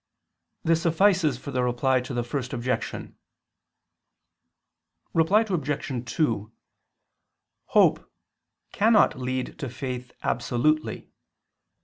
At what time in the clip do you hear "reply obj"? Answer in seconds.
5.13-6.05